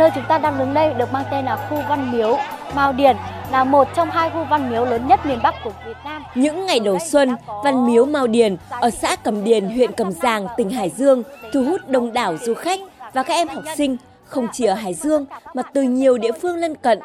[0.00, 2.38] Nơi chúng ta đang đứng đây được mang tên là khu Văn Miếu,
[2.74, 3.16] Mao Điền
[3.52, 6.22] là một trong hai khu văn miếu lớn nhất miền Bắc của Việt Nam.
[6.34, 10.46] Những ngày đầu xuân, Văn Miếu Mao Điền ở xã Cẩm Điền, huyện Cẩm Giàng,
[10.56, 11.22] tỉnh Hải Dương
[11.52, 12.80] thu hút đông đảo du khách
[13.12, 15.24] và các em học sinh không chỉ ở Hải Dương
[15.54, 17.00] mà từ nhiều địa phương lân cận.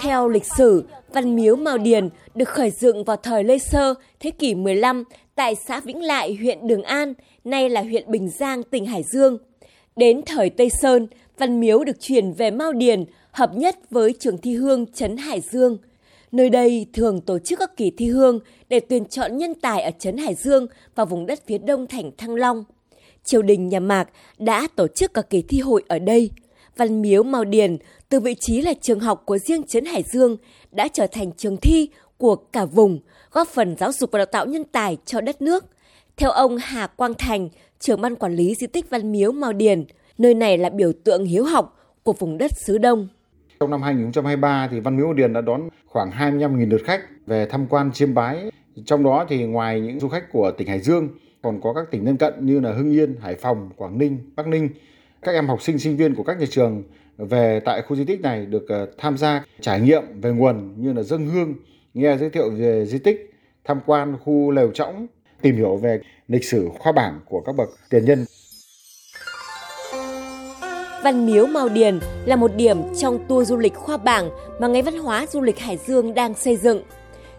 [0.00, 4.30] Theo lịch sử, Văn Miếu Mao Điền được khởi dựng vào thời Lê Sơ, thế
[4.30, 5.04] kỷ 15
[5.34, 7.14] tại xã Vĩnh Lại, huyện Đường An,
[7.44, 9.38] nay là huyện Bình Giang, tỉnh Hải Dương.
[9.96, 11.06] Đến thời Tây Sơn,
[11.38, 15.40] Văn Miếu được chuyển về Mao Điền, hợp nhất với trường thi hương Trấn Hải
[15.40, 15.78] Dương.
[16.32, 19.90] Nơi đây thường tổ chức các kỳ thi hương để tuyển chọn nhân tài ở
[19.98, 22.64] Trấn Hải Dương và vùng đất phía đông thành Thăng Long.
[23.24, 24.08] Triều đình nhà Mạc
[24.38, 26.30] đã tổ chức các kỳ thi hội ở đây.
[26.76, 27.76] Văn Miếu Mao Điền
[28.08, 30.36] từ vị trí là trường học của riêng Trấn Hải Dương
[30.70, 33.00] đã trở thành trường thi của cả vùng,
[33.30, 35.64] góp phần giáo dục và đào tạo nhân tài cho đất nước.
[36.16, 37.48] Theo ông Hà Quang Thành,
[37.82, 39.84] trưởng ban quản lý di tích Văn Miếu Mao Điền,
[40.18, 43.08] nơi này là biểu tượng hiếu học của vùng đất xứ Đông.
[43.60, 47.46] Trong năm 2023 thì Văn Miếu Mao Điền đã đón khoảng 25.000 lượt khách về
[47.46, 48.50] tham quan chiêm bái.
[48.84, 51.08] Trong đó thì ngoài những du khách của tỉnh Hải Dương
[51.42, 54.46] còn có các tỉnh lân cận như là Hưng Yên, Hải Phòng, Quảng Ninh, Bắc
[54.46, 54.68] Ninh.
[55.22, 56.82] Các em học sinh sinh viên của các nhà trường
[57.18, 60.92] về tại khu di tích này được ờ, tham gia trải nghiệm về nguồn như
[60.92, 61.54] là dâng hương,
[61.94, 63.34] nghe giới thiệu về di tích,
[63.64, 65.06] tham quan khu lều trõng,
[65.42, 68.24] tìm hiểu về lịch sử khoa bảng của các bậc tiền nhân.
[71.02, 74.84] Văn Miếu Mao Điền là một điểm trong tour du lịch khoa bảng mà ngành
[74.84, 76.82] Văn hóa Du lịch Hải Dương đang xây dựng.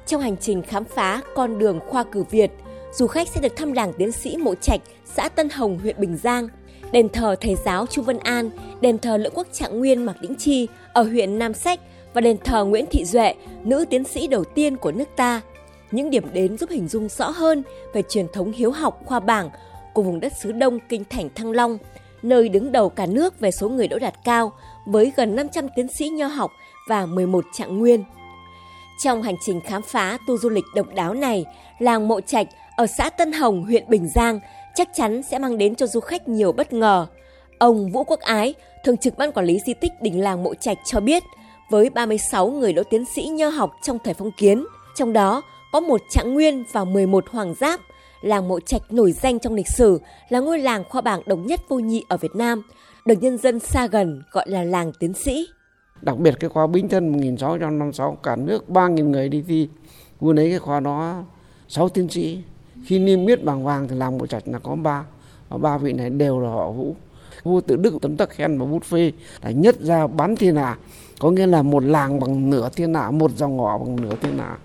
[0.06, 2.52] Trong hành trình khám phá con đường khoa cử Việt,
[2.94, 6.18] du khách sẽ được thăm làng tiến sĩ Mộ Trạch, xã Tân Hồng, huyện Bình
[6.24, 6.48] Giang,
[6.92, 8.50] đền thờ thầy giáo Chu Văn An,
[8.82, 11.80] đền thờ Lữ Quốc Trạng Nguyên Mạc Đĩnh Chi ở huyện Nam Sách
[12.14, 15.42] và đền thờ Nguyễn Thị Duệ, nữ tiến sĩ đầu tiên của nước ta.
[15.94, 17.64] Những điểm đến giúp hình dung rõ hơn
[17.94, 19.50] về truyền thống hiếu học khoa bảng
[19.94, 21.78] của vùng đất xứ Đông kinh thành Thăng Long–
[22.24, 24.52] nơi đứng đầu cả nước về số người đỗ đạt cao
[24.86, 26.52] với gần 500 tiến sĩ nho học
[26.88, 28.04] và 11 trạng nguyên.
[29.04, 31.46] Trong hành trình khám phá tour du lịch độc đáo này,
[31.80, 34.40] làng Mộ Trạch ở xã Tân Hồng, huyện Bình Giang
[34.76, 37.08] chắc chắn sẽ mang đến cho du khách nhiều bất ngờ.
[37.60, 38.54] Ông Vũ Quốc Ái,
[38.86, 41.24] thường trực ban quản lý di tích đình làng Mộ Trạch cho biết,
[41.70, 44.66] với 36 người đỗ tiến sĩ nho học trong thời phong kiến,
[44.96, 45.42] trong đó
[45.74, 47.80] có một trạng nguyên và 11 hoàng giáp–
[48.24, 51.60] làng Mộ Trạch nổi danh trong lịch sử là ngôi làng khoa bảng độc nhất
[51.70, 52.62] vô nhị ở Việt Nam,
[53.06, 55.48] được nhân dân xa gần gọi là làng tiến sĩ.
[56.02, 59.70] Đặc biệt cái khoa Bính Thân 1656 cả nước 3.000 người đi thi.
[60.20, 61.24] Vừa lấy cái khoa đó
[61.68, 62.40] 6 tiến sĩ.
[62.86, 65.06] Khi niêm yết bằng vàng thì làng Mộ Trạch là có ba
[65.50, 66.96] và ba vị này đều là họ Vũ.
[67.44, 70.78] Vua tự Đức tấm tắc khen và bút phê là nhất ra bắn thiên hạ,
[71.20, 74.38] có nghĩa là một làng bằng nửa thiên hạ, một dòng họ bằng nửa thiên
[74.38, 74.58] hạ.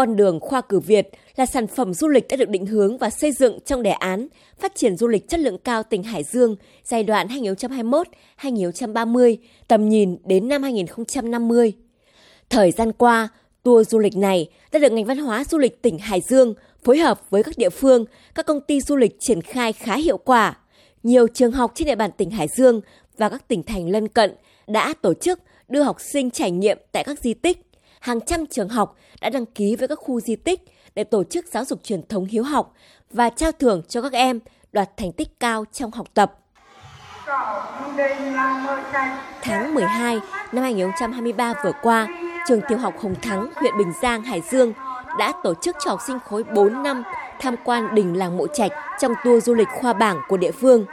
[0.00, 3.10] Con đường khoa cử Việt là sản phẩm du lịch đã được định hướng và
[3.10, 4.28] xây dựng trong đề án
[4.58, 7.28] phát triển du lịch chất lượng cao tỉnh Hải Dương giai đoạn
[8.40, 9.36] 2021-2030,
[9.68, 11.72] tầm nhìn đến năm 2050.
[12.50, 13.28] Thời gian qua,
[13.62, 16.98] tour du lịch này đã được ngành văn hóa du lịch tỉnh Hải Dương phối
[16.98, 20.58] hợp với các địa phương, các công ty du lịch triển khai khá hiệu quả.
[21.02, 22.80] Nhiều trường học trên địa bàn tỉnh Hải Dương
[23.18, 24.34] và các tỉnh thành lân cận
[24.66, 27.69] đã tổ chức đưa học sinh trải nghiệm tại các di tích,
[28.00, 30.60] hàng trăm trường học đã đăng ký với các khu di tích
[30.94, 32.74] để tổ chức giáo dục truyền thống hiếu học
[33.10, 34.40] và trao thưởng cho các em
[34.72, 36.38] đoạt thành tích cao trong học tập.
[39.42, 40.20] Tháng 12
[40.52, 42.08] năm 2023 vừa qua,
[42.48, 44.72] trường tiểu học Hồng Thắng, huyện Bình Giang, Hải Dương
[45.18, 47.02] đã tổ chức cho học sinh khối 4 năm
[47.40, 50.86] tham quan đình làng Mộ Trạch trong tour du lịch khoa bảng của địa phương.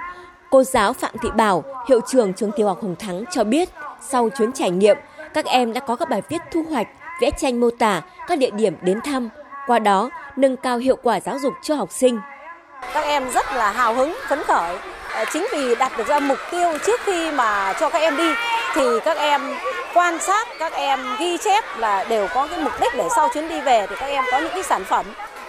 [0.49, 3.69] Cô giáo Phạm Thị Bảo, hiệu trưởng trường tiểu học Hồng Thắng cho biết,
[4.01, 4.97] sau chuyến trải nghiệm,
[5.33, 6.87] các em đã có các bài viết thu hoạch
[7.21, 9.29] vẽ tranh mô tả các địa điểm đến thăm,
[9.67, 12.19] qua đó nâng cao hiệu quả giáo dục cho học sinh.
[12.93, 14.77] Các em rất là hào hứng, phấn khởi.
[15.13, 18.29] Ờ, chính vì đặt được ra mục tiêu trước khi mà cho các em đi
[18.73, 19.41] thì các em
[19.93, 23.49] quan sát, các em ghi chép là đều có cái mục đích để sau chuyến
[23.49, 25.05] đi về thì các em có những cái sản phẩm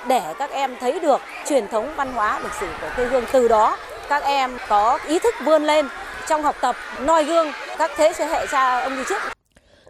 [0.06, 3.48] để các em thấy được truyền thống văn hóa lịch sử của quê hương từ
[3.48, 3.76] đó
[4.08, 5.88] các em có ý thức vươn lên
[6.28, 9.37] trong học tập noi gương các thế hệ cha ông đi trước.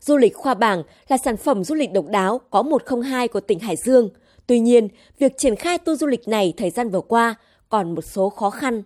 [0.01, 3.59] Du lịch khoa bảng là sản phẩm du lịch độc đáo có 102 của tỉnh
[3.59, 4.11] Hải Dương.
[4.47, 7.35] Tuy nhiên, việc triển khai tour du lịch này thời gian vừa qua
[7.69, 8.83] còn một số khó khăn.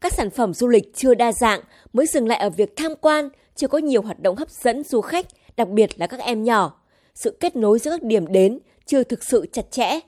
[0.00, 1.60] Các sản phẩm du lịch chưa đa dạng
[1.92, 5.00] mới dừng lại ở việc tham quan, chưa có nhiều hoạt động hấp dẫn du
[5.00, 5.26] khách,
[5.56, 6.80] đặc biệt là các em nhỏ.
[7.14, 10.00] Sự kết nối giữa các điểm đến chưa thực sự chặt chẽ.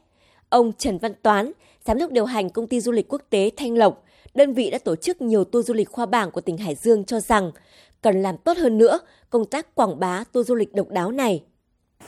[0.48, 1.52] Ông Trần Văn Toán,
[1.84, 4.04] giám đốc điều hành công ty du lịch quốc tế Thanh Lộc,
[4.34, 7.04] đơn vị đã tổ chức nhiều tour du lịch khoa bảng của tỉnh Hải Dương
[7.04, 7.52] cho rằng
[8.02, 9.00] cần làm tốt hơn nữa
[9.30, 11.42] công tác quảng bá tour du lịch độc đáo này.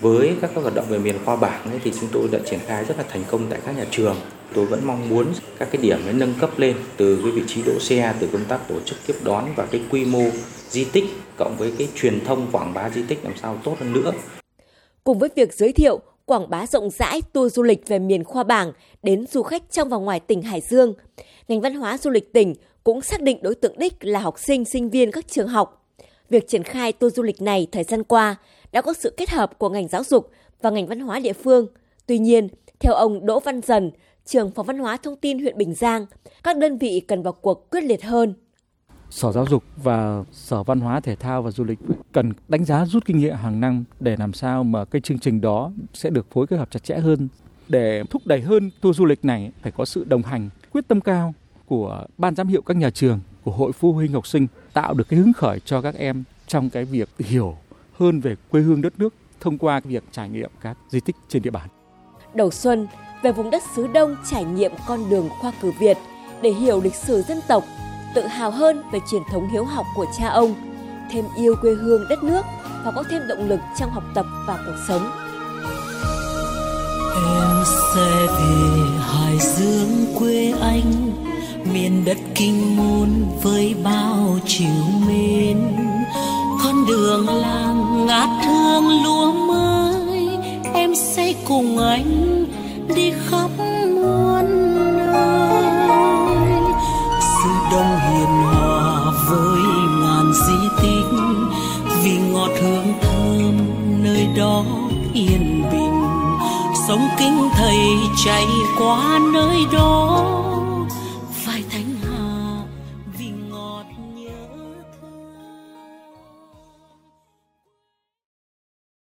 [0.01, 2.85] Với các hoạt động về miền khoa bảng ấy, thì chúng tôi đã triển khai
[2.85, 4.17] rất là thành công tại các nhà trường.
[4.55, 5.27] Tôi vẫn mong muốn
[5.59, 8.69] các cái điểm nâng cấp lên từ cái vị trí đỗ xe, từ công tác
[8.69, 10.23] tổ chức tiếp đón và cái quy mô
[10.69, 11.05] di tích
[11.37, 14.13] cộng với cái truyền thông quảng bá di tích làm sao tốt hơn nữa.
[15.05, 18.45] Cùng với việc giới thiệu, quảng bá rộng rãi tour du lịch về miền Khoa
[18.45, 18.73] Bảng
[19.03, 20.95] đến du khách trong và ngoài tỉnh Hải Dương,
[21.49, 22.55] ngành văn hóa du lịch tỉnh
[22.85, 25.80] cũng xác định đối tượng đích là học sinh, sinh viên các trường học.
[26.31, 28.37] Việc triển khai tour du lịch này thời gian qua
[28.73, 30.31] đã có sự kết hợp của ngành giáo dục
[30.63, 31.67] và ngành văn hóa địa phương.
[32.07, 32.49] Tuy nhiên,
[32.81, 33.91] theo ông Đỗ Văn Dần,
[34.27, 36.07] trường phòng văn hóa thông tin huyện Bình Giang,
[36.43, 38.35] các đơn vị cần vào cuộc quyết liệt hơn.
[39.11, 41.79] Sở Giáo dục và Sở Văn hóa Thể thao và Du lịch
[42.13, 45.41] cần đánh giá rút kinh nghiệm hàng năm để làm sao mà cái chương trình
[45.41, 47.29] đó sẽ được phối kết hợp chặt chẽ hơn.
[47.69, 51.01] Để thúc đẩy hơn tour du lịch này phải có sự đồng hành, quyết tâm
[51.01, 51.35] cao
[51.67, 55.09] của ban giám hiệu các nhà trường, của hội phụ huynh học sinh tạo được
[55.09, 57.57] cái hứng khởi cho các em trong cái việc hiểu
[57.99, 61.43] hơn về quê hương đất nước thông qua việc trải nghiệm các di tích trên
[61.43, 61.69] địa bàn.
[62.35, 62.87] Đầu xuân,
[63.23, 65.99] về vùng đất xứ Đông trải nghiệm con đường khoa cử Việt
[66.43, 67.65] để hiểu lịch sử dân tộc,
[68.15, 70.55] tự hào hơn về truyền thống hiếu học của cha ông,
[71.11, 72.43] thêm yêu quê hương đất nước
[72.85, 75.03] và có thêm động lực trong học tập và cuộc sống.
[77.37, 81.13] Em xe về Hải Dương quê anh,
[81.73, 83.09] miền đất kinh môn
[83.43, 85.59] với bao chiều mến.
[86.65, 90.29] Con đường làng ngát hương lúa mới,
[90.75, 92.45] em sẽ cùng anh
[92.95, 93.51] đi khắp
[106.91, 107.79] sông kinh thầy
[108.25, 108.47] chạy
[108.79, 110.25] qua nơi đó.